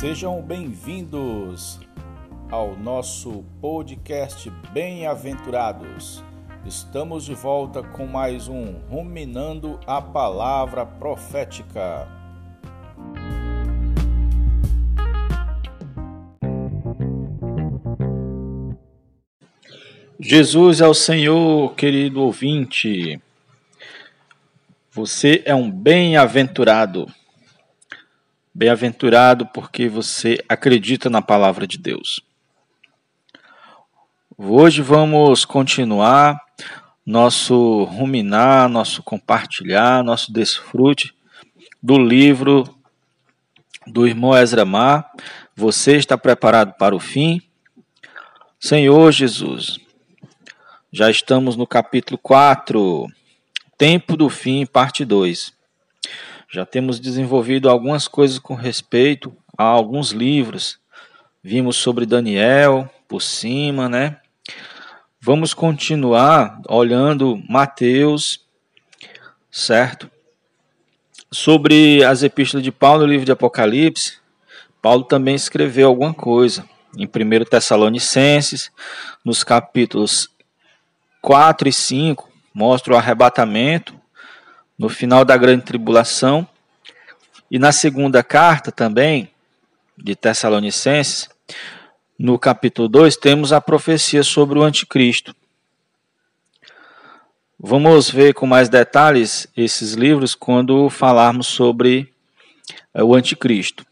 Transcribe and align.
Sejam 0.00 0.40
bem-vindos 0.40 1.78
ao 2.50 2.74
nosso 2.74 3.44
podcast 3.60 4.48
Bem-aventurados. 4.72 6.24
Estamos 6.64 7.26
de 7.26 7.34
volta 7.34 7.82
com 7.82 8.06
mais 8.06 8.48
um 8.48 8.78
Ruminando 8.88 9.78
a 9.86 10.00
Palavra 10.00 10.86
Profética. 10.86 12.08
Jesus 20.18 20.80
é 20.80 20.88
o 20.88 20.94
Senhor, 20.94 21.74
querido 21.74 22.22
ouvinte. 22.22 23.20
Você 24.92 25.42
é 25.44 25.54
um 25.54 25.70
bem-aventurado. 25.70 27.06
Bem-aventurado 28.60 29.46
porque 29.46 29.88
você 29.88 30.44
acredita 30.46 31.08
na 31.08 31.22
palavra 31.22 31.66
de 31.66 31.78
Deus. 31.78 32.20
Hoje 34.36 34.82
vamos 34.82 35.46
continuar 35.46 36.38
nosso 37.06 37.84
ruminar, 37.84 38.68
nosso 38.68 39.02
compartilhar, 39.02 40.04
nosso 40.04 40.30
desfrute 40.30 41.14
do 41.82 41.96
livro 41.96 42.64
do 43.86 44.06
irmão 44.06 44.36
Ezra 44.36 44.66
Mar. 44.66 45.10
Você 45.56 45.96
está 45.96 46.18
preparado 46.18 46.74
para 46.74 46.94
o 46.94 47.00
fim? 47.00 47.40
Senhor 48.58 49.10
Jesus, 49.10 49.80
já 50.92 51.10
estamos 51.10 51.56
no 51.56 51.66
capítulo 51.66 52.18
4, 52.18 53.06
Tempo 53.78 54.18
do 54.18 54.28
Fim, 54.28 54.66
parte 54.66 55.02
2. 55.02 55.58
Já 56.52 56.66
temos 56.66 56.98
desenvolvido 56.98 57.70
algumas 57.70 58.08
coisas 58.08 58.36
com 58.40 58.54
respeito 58.54 59.32
a 59.56 59.62
alguns 59.62 60.10
livros. 60.10 60.80
Vimos 61.40 61.76
sobre 61.76 62.04
Daniel 62.04 62.90
por 63.06 63.22
cima, 63.22 63.88
né? 63.88 64.16
Vamos 65.20 65.54
continuar 65.54 66.60
olhando 66.68 67.40
Mateus, 67.48 68.44
certo? 69.48 70.10
Sobre 71.30 72.02
as 72.02 72.24
epístolas 72.24 72.64
de 72.64 72.72
Paulo, 72.72 73.02
no 73.02 73.12
livro 73.12 73.24
de 73.24 73.30
Apocalipse, 73.30 74.18
Paulo 74.82 75.04
também 75.04 75.36
escreveu 75.36 75.86
alguma 75.86 76.12
coisa. 76.12 76.68
Em 76.96 77.06
1 77.06 77.44
Tessalonicenses, 77.44 78.72
nos 79.24 79.44
capítulos 79.44 80.28
4 81.22 81.68
e 81.68 81.72
5 81.72 82.28
mostra 82.52 82.94
o 82.94 82.96
arrebatamento 82.96 83.94
no 84.80 84.88
final 84.88 85.26
da 85.26 85.36
grande 85.36 85.62
tribulação. 85.62 86.48
E 87.50 87.58
na 87.58 87.70
segunda 87.70 88.22
carta 88.22 88.72
também, 88.72 89.30
de 89.94 90.16
Tessalonicenses, 90.16 91.28
no 92.18 92.38
capítulo 92.38 92.88
2, 92.88 93.14
temos 93.18 93.52
a 93.52 93.60
profecia 93.60 94.22
sobre 94.22 94.58
o 94.58 94.62
anticristo. 94.62 95.36
Vamos 97.58 98.08
ver 98.08 98.32
com 98.32 98.46
mais 98.46 98.70
detalhes 98.70 99.46
esses 99.54 99.92
livros 99.92 100.34
quando 100.34 100.88
falarmos 100.88 101.48
sobre 101.48 102.10
eh, 102.94 103.02
o 103.02 103.14
anticristo. 103.14 103.84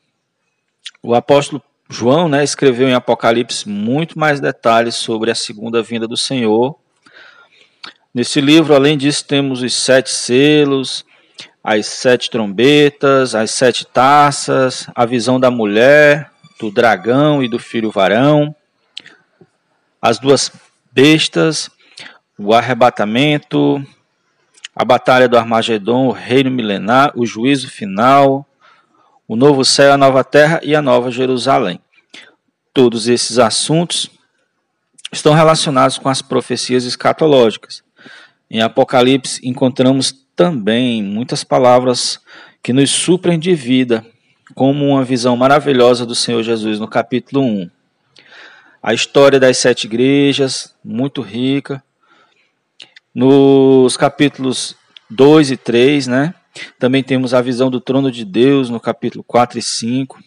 O 1.03 1.15
apóstolo 1.15 1.63
João 1.91 2.31
né, 2.31 2.43
escreveu 2.43 2.89
em 2.89 2.95
Apocalipse 2.95 3.69
muito 3.69 4.19
mais 4.19 4.41
detalhes 4.41 4.95
sobre 4.95 5.31
a 5.31 5.35
segunda 5.35 5.83
vinda 5.83 6.09
do 6.09 6.17
Senhor 6.17 6.79
Nesse 8.15 8.41
livro, 8.41 8.75
além 8.75 8.97
disso, 8.97 9.25
temos 9.27 9.63
os 9.63 9.75
sete 9.75 10.11
selos, 10.11 11.05
as 11.63 11.87
sete 11.87 12.31
trombetas, 12.31 13.35
as 13.35 13.51
sete 13.51 13.87
taças, 13.87 14.87
a 14.95 15.05
visão 15.05 15.39
da 15.39 15.51
mulher, 15.51 16.31
do 16.59 16.71
dragão 16.71 17.43
e 17.43 17.49
do 17.49 17.59
filho 17.59 17.91
varão, 17.91 18.55
as 20.01 20.19
duas 20.19 20.51
bestas, 20.91 21.71
o 22.39 22.55
arrebatamento, 22.55 23.85
a 24.75 24.85
batalha 24.85 25.29
do 25.29 25.37
Armagedon, 25.37 26.07
o 26.07 26.13
reino 26.13 26.51
milenar, 26.51 27.13
o 27.15 27.27
juízo 27.27 27.69
final, 27.69 28.47
o 29.27 29.37
novo 29.37 29.65
céu, 29.65 29.93
a 29.93 29.99
nova 29.99 30.25
terra 30.25 30.61
e 30.63 30.75
a 30.75 30.81
nova 30.81 31.11
Jerusalém. 31.11 31.81
Todos 32.73 33.09
esses 33.09 33.39
assuntos 33.39 34.09
estão 35.13 35.35
relacionados 35.35 35.99
com 35.99 36.09
as 36.09 36.23
profecias 36.23 36.85
escatológicas. 36.85 37.83
Em 38.51 38.63
Apocalipse 38.63 39.41
encontramos 39.47 40.15
também 40.35 41.03
muitas 41.03 41.45
palavras 41.45 42.19
que 42.63 42.73
nos 42.73 42.91
suprem 42.91 43.39
de 43.39 43.55
vida, 43.55 44.07
como 44.55 44.87
uma 44.87 45.05
visão 45.05 45.37
maravilhosa 45.37 46.07
do 46.07 46.15
Senhor 46.15 46.43
Jesus 46.43 46.79
no 46.79 46.89
capítulo 46.89 47.43
1. 47.45 47.71
A 48.83 48.95
história 48.95 49.39
das 49.39 49.59
sete 49.59 49.87
igrejas, 49.87 50.75
muito 50.83 51.21
rica. 51.21 51.83
Nos 53.15 53.97
capítulos 53.97 54.75
2 55.11 55.51
e 55.51 55.57
3, 55.57 56.07
né? 56.07 56.35
Também 56.79 57.03
temos 57.03 57.35
a 57.35 57.43
visão 57.43 57.71
do 57.71 57.81
trono 57.81 58.11
de 58.11 58.25
Deus 58.25 58.71
no 58.71 58.81
capítulo 58.81 59.23
4 59.25 59.59
e 59.59 59.63
5. 59.63 60.19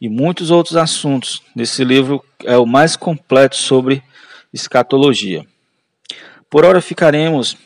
E 0.00 0.08
muitos 0.08 0.50
outros 0.50 0.76
assuntos. 0.76 1.42
Nesse 1.54 1.84
livro 1.84 2.24
é 2.44 2.56
o 2.56 2.64
mais 2.64 2.96
completo 2.96 3.56
sobre 3.56 4.02
escatologia. 4.52 5.44
Por 6.50 6.64
ora 6.64 6.80
ficaremos 6.80 7.56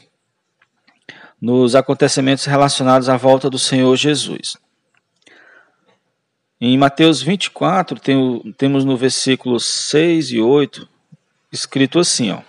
nos 1.41 1.75
acontecimentos 1.75 2.45
relacionados 2.45 3.09
à 3.09 3.17
volta 3.17 3.49
do 3.49 3.59
Senhor 3.59 3.97
Jesus. 3.97 4.59
Em 6.61 6.77
Mateus 6.77 7.23
24, 7.23 7.99
tem, 7.99 8.55
temos 8.59 8.85
no 8.85 8.95
versículo 8.95 9.59
6 9.59 10.33
e 10.33 10.41
8, 10.41 10.87
escrito 11.51 11.99
assim: 11.99 12.31
ó, 12.31 12.43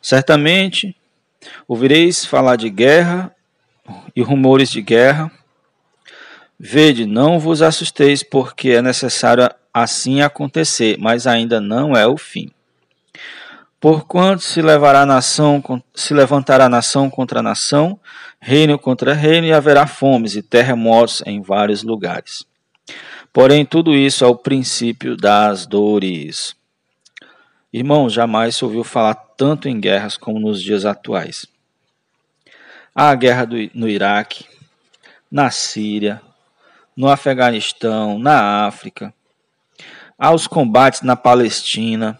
Certamente 0.00 0.94
ouvireis 1.66 2.24
falar 2.24 2.54
de 2.54 2.70
guerra 2.70 3.34
e 4.14 4.22
rumores 4.22 4.70
de 4.70 4.80
guerra. 4.80 5.32
Vede, 6.58 7.06
não 7.06 7.40
vos 7.40 7.60
assusteis, 7.60 8.22
porque 8.22 8.70
é 8.70 8.80
necessário 8.80 9.50
assim 9.74 10.20
acontecer, 10.22 10.96
mas 10.98 11.26
ainda 11.26 11.60
não 11.60 11.96
é 11.96 12.06
o 12.06 12.16
fim. 12.16 12.52
Porquanto 13.88 14.42
se 14.42 14.60
levará 14.60 15.06
nação, 15.06 15.62
se 15.94 16.12
levantará 16.12 16.68
nação 16.68 17.08
contra 17.08 17.40
nação, 17.40 18.00
reino 18.40 18.76
contra 18.76 19.14
reino, 19.14 19.46
e 19.46 19.52
haverá 19.52 19.86
fomes 19.86 20.34
e 20.34 20.42
terremotos 20.42 21.22
em 21.24 21.40
vários 21.40 21.84
lugares. 21.84 22.44
Porém, 23.32 23.64
tudo 23.64 23.94
isso 23.94 24.24
é 24.24 24.26
o 24.26 24.34
princípio 24.34 25.16
das 25.16 25.66
dores. 25.66 26.56
Irmão, 27.72 28.10
jamais 28.10 28.56
se 28.56 28.64
ouviu 28.64 28.82
falar 28.82 29.14
tanto 29.14 29.68
em 29.68 29.78
guerras 29.78 30.16
como 30.16 30.40
nos 30.40 30.60
dias 30.60 30.84
atuais. 30.84 31.46
Há 32.92 33.10
a 33.10 33.14
guerra 33.14 33.44
do, 33.44 33.56
no 33.72 33.88
Iraque, 33.88 34.46
na 35.30 35.48
Síria, 35.52 36.20
no 36.96 37.08
Afeganistão, 37.08 38.18
na 38.18 38.66
África. 38.66 39.14
Há 40.18 40.34
os 40.34 40.48
combates 40.48 41.02
na 41.02 41.14
Palestina, 41.14 42.18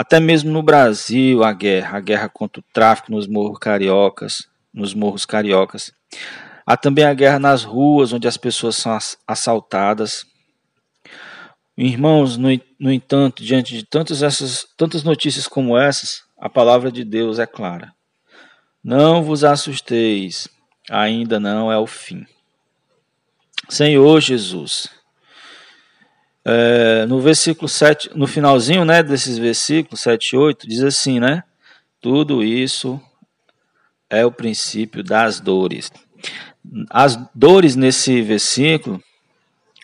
até 0.00 0.18
mesmo 0.18 0.50
no 0.50 0.62
Brasil, 0.62 1.44
a 1.44 1.52
guerra, 1.52 1.98
a 1.98 2.00
guerra 2.00 2.26
contra 2.26 2.58
o 2.58 2.64
tráfico 2.72 3.12
nos 3.12 3.26
morros 3.26 3.58
cariocas, 3.58 4.48
nos 4.72 4.94
morros 4.94 5.26
cariocas. 5.26 5.92
Há 6.64 6.74
também 6.74 7.04
a 7.04 7.12
guerra 7.12 7.38
nas 7.38 7.64
ruas, 7.64 8.10
onde 8.10 8.26
as 8.26 8.38
pessoas 8.38 8.76
são 8.76 8.96
assaltadas. 9.28 10.24
Irmãos, 11.76 12.38
no, 12.38 12.48
no 12.80 12.90
entanto, 12.90 13.44
diante 13.44 13.76
de 13.76 13.84
tantas, 13.84 14.22
essas, 14.22 14.66
tantas 14.74 15.02
notícias 15.02 15.46
como 15.46 15.76
essas, 15.76 16.22
a 16.38 16.48
palavra 16.48 16.90
de 16.90 17.04
Deus 17.04 17.38
é 17.38 17.46
clara. 17.46 17.92
Não 18.82 19.22
vos 19.22 19.44
assusteis, 19.44 20.48
ainda 20.90 21.38
não 21.38 21.70
é 21.70 21.76
o 21.76 21.86
fim. 21.86 22.24
Senhor 23.68 24.18
Jesus, 24.18 24.88
é, 26.52 27.06
no 27.06 27.20
versículo 27.20 27.68
7, 27.68 28.10
no 28.12 28.26
finalzinho 28.26 28.84
né, 28.84 29.04
desses 29.04 29.38
versículos 29.38 30.00
7 30.00 30.32
e 30.32 30.36
8, 30.36 30.68
diz 30.68 30.82
assim, 30.82 31.20
né? 31.20 31.44
Tudo 32.00 32.42
isso 32.42 33.00
é 34.08 34.26
o 34.26 34.32
princípio 34.32 35.04
das 35.04 35.38
dores. 35.38 35.92
As 36.90 37.16
dores 37.32 37.76
nesse 37.76 38.20
versículo 38.20 39.00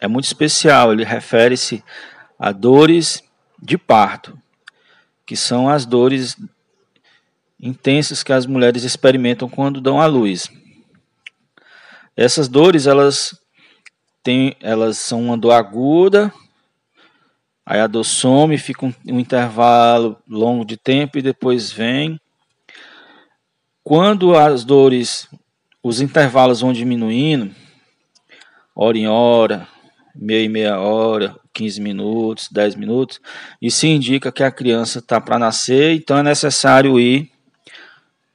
é 0.00 0.08
muito 0.08 0.24
especial, 0.24 0.92
ele 0.92 1.04
refere-se 1.04 1.84
a 2.36 2.50
dores 2.50 3.22
de 3.62 3.78
parto, 3.78 4.36
que 5.24 5.36
são 5.36 5.68
as 5.68 5.86
dores 5.86 6.36
intensas 7.60 8.24
que 8.24 8.32
as 8.32 8.44
mulheres 8.44 8.82
experimentam 8.82 9.48
quando 9.48 9.80
dão 9.80 10.00
à 10.00 10.06
luz. 10.06 10.50
Essas 12.16 12.48
dores, 12.48 12.88
elas 12.88 13.38
têm, 14.20 14.56
elas 14.60 14.98
são 14.98 15.22
uma 15.22 15.38
dor 15.38 15.52
aguda, 15.52 16.32
Aí 17.66 17.80
a 17.80 17.88
dor 17.88 18.04
some, 18.04 18.56
fica 18.56 18.86
um, 18.86 18.94
um 19.08 19.18
intervalo 19.18 20.16
longo 20.28 20.64
de 20.64 20.76
tempo 20.76 21.18
e 21.18 21.22
depois 21.22 21.72
vem. 21.72 22.20
Quando 23.82 24.36
as 24.36 24.64
dores, 24.64 25.28
os 25.82 26.00
intervalos 26.00 26.60
vão 26.60 26.72
diminuindo, 26.72 27.52
hora 28.72 28.96
em 28.96 29.08
hora, 29.08 29.66
meia 30.14 30.44
e 30.44 30.48
meia 30.48 30.78
hora, 30.78 31.34
15 31.52 31.80
minutos, 31.80 32.48
10 32.52 32.76
minutos. 32.76 33.20
Isso 33.60 33.84
indica 33.84 34.30
que 34.30 34.44
a 34.44 34.50
criança 34.50 35.00
está 35.00 35.20
para 35.20 35.36
nascer, 35.36 35.92
então 35.96 36.18
é 36.18 36.22
necessário 36.22 37.00
ir 37.00 37.32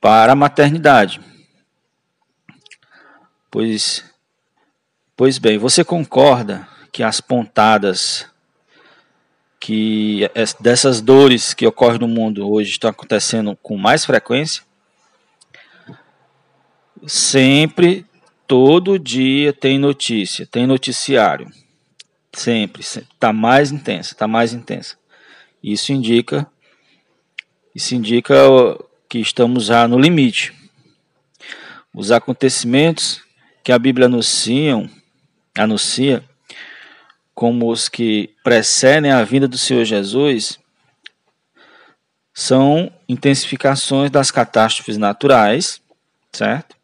para 0.01 0.33
a 0.33 0.35
maternidade. 0.35 1.21
Pois, 3.49 4.03
pois 5.15 5.37
bem, 5.37 5.57
você 5.57 5.85
concorda 5.85 6.67
que 6.91 7.01
as 7.03 7.21
pontadas 7.21 8.30
que 9.61 10.27
dessas 10.59 11.01
dores 11.01 11.53
que 11.53 11.67
ocorrem 11.67 11.99
no 11.99 12.07
mundo 12.07 12.51
hoje 12.51 12.71
estão 12.71 12.89
acontecendo 12.89 13.55
com 13.61 13.77
mais 13.77 14.03
frequência? 14.03 14.63
Sempre, 17.05 18.03
todo 18.47 18.97
dia 18.97 19.53
tem 19.53 19.77
notícia, 19.77 20.47
tem 20.47 20.65
noticiário. 20.65 21.47
Sempre, 22.33 22.81
está 22.81 23.31
mais 23.31 23.71
intensa, 23.71 24.13
está 24.13 24.27
mais 24.27 24.51
intensa. 24.51 24.97
Isso 25.63 25.93
indica, 25.93 26.47
isso 27.75 27.93
indica 27.93 28.33
que 29.07 29.19
estamos 29.19 29.65
já 29.65 29.87
no 29.87 29.99
limite. 29.99 30.55
Os 31.93 32.11
acontecimentos 32.11 33.21
que 33.63 33.71
a 33.71 33.77
Bíblia 33.77 34.07
anunciam, 34.07 34.89
anuncia 35.55 36.23
como 37.33 37.71
os 37.71 37.89
que 37.89 38.29
precedem 38.43 39.11
a 39.11 39.23
vinda 39.23 39.47
do 39.47 39.57
Senhor 39.57 39.85
Jesus 39.85 40.59
são 42.33 42.91
intensificações 43.07 44.09
das 44.09 44.31
catástrofes 44.31 44.97
naturais, 44.97 45.81
certo? 46.31 46.75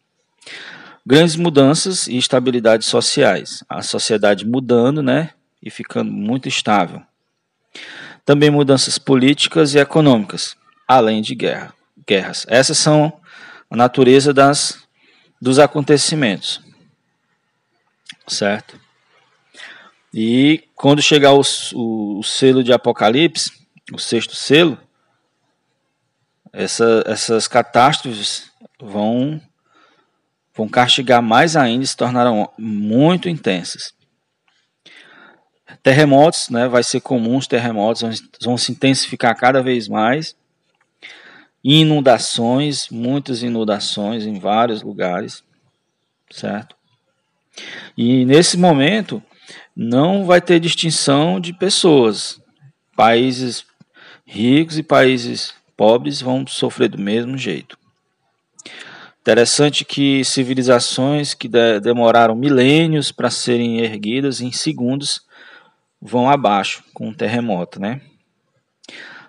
Grandes 1.05 1.35
mudanças 1.35 2.07
e 2.07 2.17
estabilidades 2.17 2.88
sociais. 2.88 3.63
A 3.69 3.81
sociedade 3.81 4.45
mudando, 4.45 5.01
né? 5.01 5.31
E 5.63 5.69
ficando 5.69 6.11
muito 6.11 6.49
estável. 6.49 7.01
Também 8.25 8.49
mudanças 8.49 8.97
políticas 8.97 9.73
e 9.73 9.79
econômicas, 9.79 10.57
além 10.85 11.21
de 11.21 11.33
guerra, 11.33 11.73
guerras. 12.05 12.45
Essas 12.49 12.77
são 12.77 13.13
a 13.69 13.75
natureza 13.75 14.33
das, 14.33 14.85
dos 15.41 15.59
acontecimentos, 15.59 16.61
certo? 18.27 18.77
E 20.13 20.63
quando 20.75 21.01
chegar 21.01 21.33
o, 21.33 21.42
o, 21.74 22.19
o 22.19 22.24
selo 22.24 22.63
de 22.63 22.74
Apocalipse, 22.74 23.51
o 23.94 24.00
sexto 24.00 24.36
selo, 24.36 24.77
essa, 26.51 27.04
essas 27.06 27.48
catástrofes 27.48 28.51
vão, 28.80 29.39
vão 30.56 30.68
castigar 30.68 31.21
mais 31.21 31.56
ainda 31.56 31.83
e 31.83 31.88
se 31.88 31.95
tornarão 31.95 32.50
muito 32.57 33.30
intensas. 33.30 33.94
Terremotos, 35.83 36.50
né, 36.50 36.68
vai 36.68 36.83
ser 36.83 37.01
comum 37.01 37.38
os 37.38 37.48
terremotos, 37.48 38.01
vão, 38.01 38.12
vão 38.42 38.57
se 38.57 38.71
intensificar 38.71 39.36
cada 39.38 39.62
vez 39.62 39.88
mais. 39.88 40.36
Inundações, 41.63 42.89
muitas 42.89 43.44
inundações 43.44 44.25
em 44.25 44.39
vários 44.39 44.81
lugares, 44.81 45.44
certo? 46.31 46.75
E 47.98 48.25
nesse 48.25 48.57
momento, 48.57 49.21
não 49.75 50.25
vai 50.25 50.41
ter 50.41 50.59
distinção 50.59 51.39
de 51.39 51.53
pessoas. 51.53 52.41
Países 52.95 53.65
ricos 54.25 54.77
e 54.77 54.83
países 54.83 55.53
pobres 55.75 56.21
vão 56.21 56.45
sofrer 56.47 56.89
do 56.89 56.97
mesmo 56.97 57.38
jeito. 57.38 57.77
Interessante 59.21 59.83
que 59.83 60.23
civilizações 60.23 61.33
que 61.33 61.47
de 61.47 61.79
demoraram 61.79 62.35
milênios 62.35 63.11
para 63.11 63.29
serem 63.29 63.79
erguidas 63.79 64.39
em 64.41 64.51
segundos 64.51 65.21
vão 66.01 66.29
abaixo 66.29 66.83
com 66.94 67.09
um 67.09 67.13
terremoto, 67.13 67.79
né? 67.79 68.01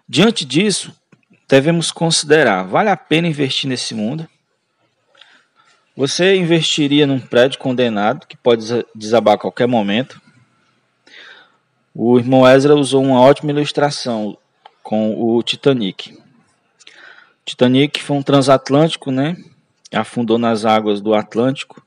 Diante 0.08 0.44
disso, 0.44 0.94
devemos 1.48 1.90
considerar: 1.90 2.62
vale 2.62 2.88
a 2.90 2.96
pena 2.96 3.26
investir 3.26 3.68
nesse 3.68 3.94
mundo? 3.94 4.28
Você 5.98 6.36
investiria 6.36 7.08
num 7.08 7.18
prédio 7.18 7.58
condenado 7.58 8.24
que 8.24 8.36
pode 8.36 8.64
desabar 8.94 9.34
a 9.34 9.38
qualquer 9.38 9.66
momento? 9.66 10.22
O 11.92 12.16
irmão 12.16 12.48
Ezra 12.48 12.76
usou 12.76 13.02
uma 13.02 13.20
ótima 13.20 13.50
ilustração 13.50 14.38
com 14.80 15.20
o 15.20 15.42
Titanic. 15.42 16.12
O 16.12 16.20
Titanic 17.44 18.00
foi 18.00 18.16
um 18.16 18.22
transatlântico, 18.22 19.10
né? 19.10 19.36
Afundou 19.92 20.38
nas 20.38 20.64
águas 20.64 21.00
do 21.00 21.14
Atlântico 21.14 21.84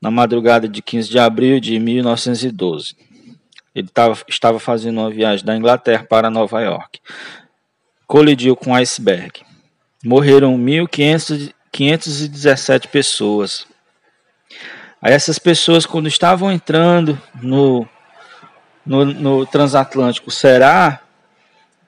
na 0.00 0.12
madrugada 0.12 0.68
de 0.68 0.80
15 0.80 1.10
de 1.10 1.18
abril 1.18 1.58
de 1.58 1.80
1912. 1.80 2.94
Ele 3.74 3.88
tava, 3.88 4.16
estava 4.28 4.60
fazendo 4.60 5.00
uma 5.00 5.10
viagem 5.10 5.44
da 5.44 5.56
Inglaterra 5.56 6.06
para 6.08 6.30
Nova 6.30 6.60
York. 6.60 7.00
Colidiu 8.06 8.54
com 8.54 8.70
um 8.70 8.74
iceberg. 8.76 9.40
Morreram 10.04 10.56
1.517 11.72 12.88
pessoas. 12.88 13.66
Aí 15.00 15.12
essas 15.12 15.38
pessoas, 15.38 15.86
quando 15.86 16.08
estavam 16.08 16.52
entrando 16.52 17.20
no 17.42 17.88
no, 18.84 19.04
no 19.04 19.46
transatlântico, 19.46 20.30
será 20.30 21.00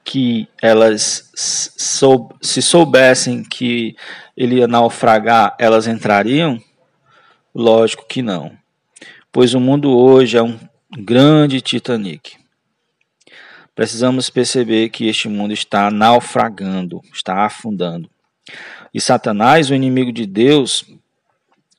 que 0.05 0.49
elas 0.61 1.31
se 1.35 2.61
soubessem 2.61 3.43
que 3.43 3.97
ele 4.37 4.57
ia 4.57 4.69
naufragar, 4.69 5.57
elas 5.59 5.87
entrariam? 5.87 6.63
Lógico 7.55 8.07
que 8.07 8.23
não. 8.23 8.57
Pois 9.31 9.55
o 9.55 9.61
mundo 9.61 9.97
hoje 9.97 10.37
é 10.37 10.43
um 10.43 10.59
grande 10.97 11.61
Titanic. 11.61 12.37
Precisamos 13.75 14.29
perceber 14.29 14.91
que 14.91 15.09
este 15.09 15.29
mundo 15.29 15.53
está 15.53 15.91
naufragando, 15.91 17.01
está 17.13 17.45
afundando. 17.45 18.11
E 18.93 19.01
Satanás, 19.01 19.71
o 19.71 19.75
inimigo 19.75 20.13
de 20.13 20.27
Deus 20.27 20.85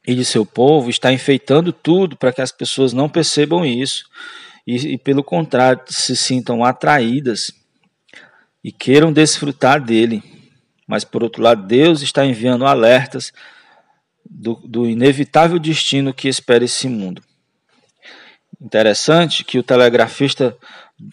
e 0.05 0.15
de 0.15 0.25
seu 0.25 0.45
povo, 0.45 0.89
está 0.89 1.13
enfeitando 1.13 1.71
tudo 1.71 2.17
para 2.17 2.33
que 2.33 2.41
as 2.41 2.51
pessoas 2.51 2.91
não 2.91 3.07
percebam 3.07 3.63
isso 3.63 4.05
e, 4.65 4.93
e 4.93 4.97
pelo 4.97 5.23
contrário, 5.23 5.81
se 5.87 6.15
sintam 6.15 6.63
atraídas 6.63 7.51
e 8.63 8.71
queiram 8.71 9.13
desfrutar 9.13 9.81
dele. 9.81 10.23
Mas, 10.87 11.03
por 11.03 11.23
outro 11.23 11.41
lado, 11.41 11.65
Deus 11.65 12.01
está 12.01 12.25
enviando 12.25 12.65
alertas 12.65 13.31
do, 14.25 14.55
do 14.65 14.89
inevitável 14.89 15.59
destino 15.59 16.13
que 16.13 16.27
espera 16.27 16.65
esse 16.65 16.87
mundo. 16.87 17.21
Interessante 18.61 19.43
que 19.43 19.59
o 19.59 19.63
telegrafista 19.63 20.57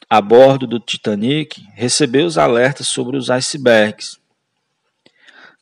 a 0.09 0.21
bordo 0.21 0.66
do 0.66 0.78
Titanic 0.78 1.61
recebeu 1.75 2.26
os 2.26 2.38
alertas 2.38 2.87
sobre 2.87 3.16
os 3.16 3.28
icebergs 3.28 4.20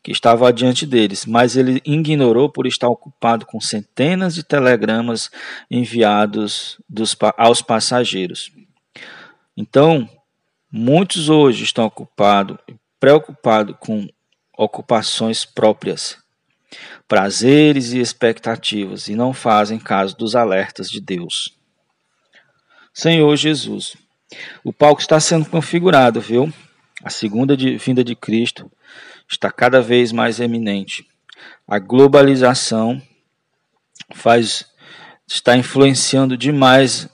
que 0.02 0.12
estava 0.12 0.48
adiante 0.48 0.86
deles, 0.86 1.26
mas 1.26 1.56
ele 1.56 1.82
ignorou 1.84 2.48
por 2.48 2.66
estar 2.66 2.88
ocupado 2.88 3.44
com 3.44 3.60
centenas 3.60 4.34
de 4.34 4.42
telegramas 4.42 5.30
enviados 5.70 6.80
dos, 6.88 7.16
aos 7.36 7.60
passageiros. 7.60 8.52
Então, 9.56 10.08
muitos 10.70 11.28
hoje 11.28 11.64
estão 11.64 11.86
ocupados, 11.86 12.56
preocupados 13.00 13.76
com 13.80 14.08
ocupações 14.56 15.44
próprias, 15.44 16.16
prazeres 17.06 17.92
e 17.92 17.98
expectativas, 17.98 19.08
e 19.08 19.14
não 19.14 19.32
fazem 19.32 19.78
caso 19.78 20.16
dos 20.16 20.34
alertas 20.34 20.88
de 20.88 21.00
Deus. 21.00 21.56
Senhor 22.92 23.34
Jesus, 23.36 23.96
o 24.64 24.72
palco 24.72 25.00
está 25.00 25.20
sendo 25.20 25.48
configurado, 25.48 26.20
viu? 26.20 26.52
A 27.02 27.10
segunda 27.10 27.56
vinda 27.56 28.02
de 28.02 28.16
Cristo 28.16 28.70
está 29.30 29.52
cada 29.52 29.80
vez 29.80 30.10
mais 30.10 30.40
eminente. 30.40 31.06
A 31.66 31.78
globalização 31.78 33.00
faz 34.14 34.66
está 35.26 35.56
influenciando 35.56 36.36
demais 36.36 37.08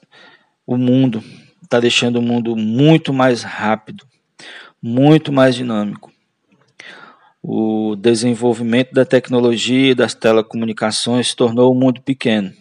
o 0.67 0.77
mundo, 0.77 1.23
está 1.63 1.81
deixando 1.81 2.17
o 2.17 2.23
mundo 2.23 2.57
muito 2.57 3.13
mais 3.13 3.43
rápido, 3.43 4.07
muito 4.81 5.33
mais 5.33 5.55
dinâmico. 5.55 6.13
O 7.43 7.95
desenvolvimento 7.97 8.95
da 8.95 9.05
tecnologia 9.05 9.91
e 9.91 9.95
das 9.95 10.15
telecomunicações 10.15 11.35
tornou 11.35 11.71
o 11.71 11.75
mundo 11.75 12.01
pequeno. 12.01 12.55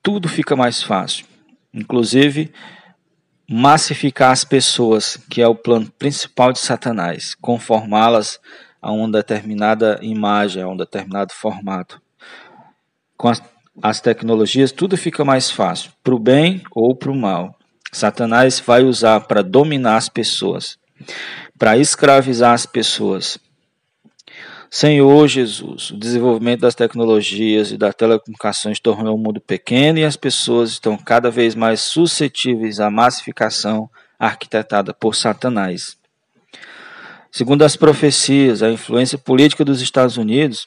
Tudo 0.00 0.28
fica 0.28 0.54
mais 0.54 0.82
fácil, 0.82 1.26
inclusive 1.72 2.52
massificar 3.48 4.32
as 4.32 4.44
pessoas, 4.44 5.18
que 5.28 5.42
é 5.42 5.48
o 5.48 5.54
plano 5.54 5.90
principal 5.98 6.52
de 6.52 6.58
Satanás, 6.58 7.34
conformá-las 7.34 8.40
a 8.80 8.92
uma 8.92 9.10
determinada 9.10 9.98
imagem, 10.02 10.62
a 10.62 10.68
um 10.68 10.76
determinado 10.76 11.32
formato. 11.32 12.00
Com 13.16 13.28
as, 13.28 13.42
as 13.82 14.00
tecnologias, 14.00 14.72
tudo 14.72 14.96
fica 14.96 15.24
mais 15.24 15.50
fácil, 15.50 15.90
para 16.02 16.14
o 16.14 16.18
bem 16.18 16.62
ou 16.70 16.94
para 16.94 17.10
o 17.10 17.14
mal. 17.14 17.54
Satanás 17.92 18.60
vai 18.60 18.82
usar 18.82 19.20
para 19.20 19.42
dominar 19.42 19.96
as 19.96 20.08
pessoas, 20.08 20.76
para 21.58 21.78
escravizar 21.78 22.52
as 22.52 22.66
pessoas. 22.66 23.38
Senhor 24.76 25.28
Jesus, 25.28 25.92
o 25.92 25.96
desenvolvimento 25.96 26.62
das 26.62 26.74
tecnologias 26.74 27.70
e 27.70 27.76
das 27.76 27.94
telecomunicações 27.94 28.80
tornou 28.80 29.14
o 29.14 29.18
mundo 29.18 29.40
pequeno 29.40 30.00
e 30.00 30.04
as 30.04 30.16
pessoas 30.16 30.70
estão 30.70 30.96
cada 30.96 31.30
vez 31.30 31.54
mais 31.54 31.80
suscetíveis 31.80 32.80
à 32.80 32.90
massificação 32.90 33.88
arquitetada 34.18 34.92
por 34.92 35.14
Satanás. 35.14 35.96
Segundo 37.30 37.62
as 37.62 37.76
profecias, 37.76 38.64
a 38.64 38.68
influência 38.72 39.16
política 39.16 39.64
dos 39.64 39.80
Estados 39.80 40.16
Unidos 40.16 40.66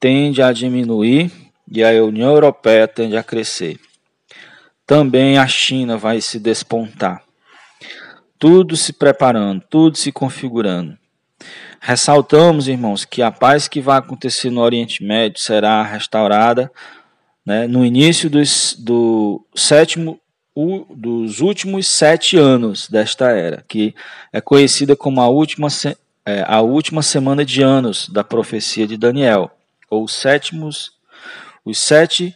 tende 0.00 0.42
a 0.42 0.50
diminuir 0.50 1.30
e 1.70 1.84
a 1.84 1.90
União 2.02 2.32
Europeia 2.32 2.88
tende 2.88 3.16
a 3.16 3.22
crescer. 3.22 3.78
Também 4.84 5.38
a 5.38 5.46
China 5.46 5.96
vai 5.96 6.20
se 6.20 6.40
despontar. 6.40 7.22
Tudo 8.36 8.76
se 8.76 8.92
preparando, 8.92 9.62
tudo 9.70 9.96
se 9.96 10.10
configurando. 10.10 10.98
Ressaltamos, 11.84 12.68
irmãos, 12.68 13.04
que 13.04 13.22
a 13.22 13.32
paz 13.32 13.66
que 13.66 13.80
vai 13.80 13.98
acontecer 13.98 14.50
no 14.50 14.60
Oriente 14.60 15.02
Médio 15.02 15.40
será 15.40 15.82
restaurada 15.82 16.70
né, 17.44 17.66
no 17.66 17.84
início 17.84 18.30
dos, 18.30 18.76
do 18.78 19.44
sétimo, 19.52 20.20
o, 20.54 20.86
dos 20.94 21.40
últimos 21.40 21.88
sete 21.88 22.36
anos 22.36 22.88
desta 22.88 23.32
era, 23.32 23.64
que 23.66 23.96
é 24.32 24.40
conhecida 24.40 24.94
como 24.94 25.20
a 25.20 25.26
última, 25.26 25.66
é, 26.24 26.44
a 26.46 26.60
última 26.60 27.02
semana 27.02 27.44
de 27.44 27.62
anos 27.62 28.08
da 28.08 28.22
profecia 28.22 28.86
de 28.86 28.96
Daniel, 28.96 29.50
ou 29.90 30.04
os 30.04 30.14
sétimos, 30.14 30.92
os 31.64 31.80
sete, 31.80 32.32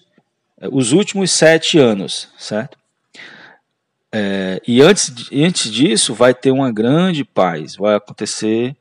é, 0.61 0.67
os 0.73 0.91
últimos 0.91 1.31
sete 1.31 1.79
anos, 1.79 2.29
certo? 2.37 2.77
É, 4.11 4.61
e 4.67 4.83
antes, 4.83 5.31
antes 5.33 5.71
disso 5.71 6.15
vai 6.15 6.35
ter 6.35 6.51
uma 6.51 6.73
grande 6.73 7.23
paz, 7.25 7.77
vai 7.77 7.95
acontecer 7.95 8.75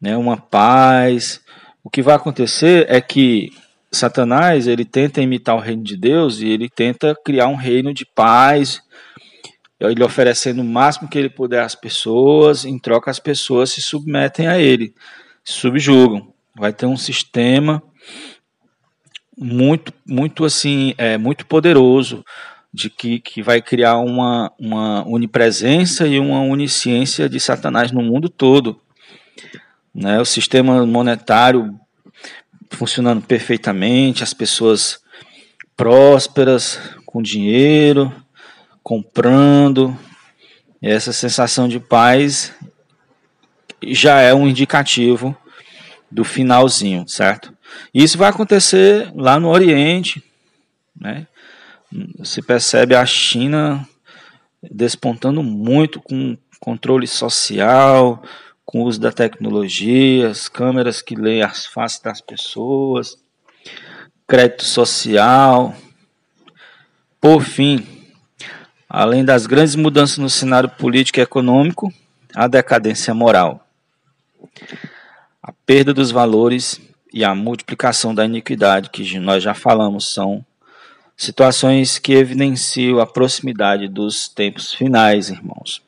né, 0.00 0.16
uma 0.16 0.36
paz. 0.36 1.40
O 1.84 1.90
que 1.90 2.02
vai 2.02 2.14
acontecer 2.14 2.86
é 2.88 3.00
que 3.00 3.50
Satanás 3.92 4.66
ele 4.66 4.84
tenta 4.84 5.20
imitar 5.20 5.56
o 5.56 5.60
reino 5.60 5.82
de 5.82 5.96
Deus 5.96 6.40
e 6.40 6.48
ele 6.48 6.68
tenta 6.68 7.14
criar 7.24 7.48
um 7.48 7.56
reino 7.56 7.92
de 7.92 8.06
paz, 8.06 8.80
ele 9.80 10.04
oferecendo 10.04 10.62
o 10.62 10.64
máximo 10.64 11.08
que 11.08 11.18
ele 11.18 11.30
puder 11.30 11.62
às 11.62 11.74
pessoas, 11.74 12.64
em 12.64 12.78
troca 12.78 13.10
as 13.10 13.18
pessoas 13.18 13.70
se 13.70 13.82
submetem 13.82 14.46
a 14.46 14.58
ele, 14.58 14.94
se 15.44 15.54
subjugam. 15.54 16.32
Vai 16.56 16.72
ter 16.72 16.86
um 16.86 16.96
sistema 16.96 17.82
muito, 19.36 19.92
muito 20.06 20.44
assim, 20.44 20.94
é, 20.98 21.16
muito 21.16 21.46
poderoso 21.46 22.24
de 22.72 22.88
que, 22.88 23.18
que 23.18 23.42
vai 23.42 23.60
criar 23.60 23.96
uma, 23.96 24.52
uma 24.58 25.08
onipresença 25.08 26.06
e 26.06 26.20
uma 26.20 26.42
onisciência 26.42 27.28
de 27.28 27.40
Satanás 27.40 27.90
no 27.90 28.02
mundo 28.02 28.28
todo 28.28 28.80
né, 29.94 30.20
o 30.20 30.24
sistema 30.24 30.86
monetário 30.86 31.78
funcionando 32.70 33.22
perfeitamente, 33.22 34.22
as 34.22 34.32
pessoas 34.32 35.00
prósperas, 35.76 36.78
com 37.04 37.22
dinheiro, 37.22 38.14
comprando. 38.82 39.96
Essa 40.80 41.12
sensação 41.12 41.68
de 41.68 41.78
paz 41.78 42.54
já 43.82 44.20
é 44.20 44.32
um 44.32 44.46
indicativo 44.46 45.36
do 46.10 46.24
finalzinho, 46.24 47.06
certo? 47.08 47.54
Isso 47.92 48.16
vai 48.16 48.30
acontecer 48.30 49.10
lá 49.14 49.38
no 49.38 49.48
Oriente, 49.48 50.22
né? 50.98 51.26
Percebe 52.46 52.94
a 52.94 53.04
China 53.04 53.86
despontando 54.62 55.42
muito 55.42 56.00
com 56.00 56.36
controle 56.60 57.06
social, 57.06 58.22
com 58.70 58.82
o 58.82 58.84
uso 58.84 59.00
da 59.00 59.10
tecnologia, 59.10 60.28
as 60.28 60.48
câmeras 60.48 61.02
que 61.02 61.16
leem 61.16 61.42
as 61.42 61.66
faces 61.66 61.98
das 61.98 62.20
pessoas, 62.20 63.18
crédito 64.28 64.64
social. 64.64 65.74
Por 67.20 67.42
fim, 67.42 67.84
além 68.88 69.24
das 69.24 69.44
grandes 69.44 69.74
mudanças 69.74 70.18
no 70.18 70.30
cenário 70.30 70.70
político 70.70 71.18
e 71.18 71.22
econômico, 71.22 71.92
a 72.32 72.46
decadência 72.46 73.12
moral, 73.12 73.66
a 75.42 75.50
perda 75.66 75.92
dos 75.92 76.12
valores 76.12 76.80
e 77.12 77.24
a 77.24 77.34
multiplicação 77.34 78.14
da 78.14 78.24
iniquidade, 78.24 78.90
que 78.90 79.18
nós 79.18 79.42
já 79.42 79.52
falamos, 79.52 80.14
são 80.14 80.46
situações 81.16 81.98
que 81.98 82.12
evidenciam 82.12 83.00
a 83.00 83.06
proximidade 83.06 83.88
dos 83.88 84.28
tempos 84.28 84.72
finais, 84.72 85.28
irmãos. 85.28 85.82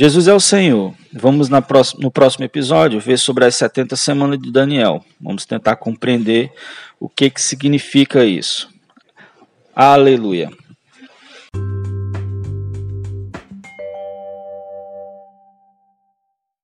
Jesus 0.00 0.28
é 0.28 0.32
o 0.32 0.40
Senhor. 0.40 0.94
Vamos 1.12 1.50
próxima, 1.60 2.00
no 2.02 2.10
próximo 2.10 2.42
episódio 2.42 2.98
ver 2.98 3.18
sobre 3.18 3.44
as 3.44 3.54
70 3.56 3.96
semanas 3.96 4.40
de 4.40 4.50
Daniel. 4.50 5.04
Vamos 5.20 5.44
tentar 5.44 5.76
compreender 5.76 6.50
o 6.98 7.06
que, 7.06 7.28
que 7.28 7.38
significa 7.38 8.24
isso. 8.24 8.70
Aleluia. 9.76 10.50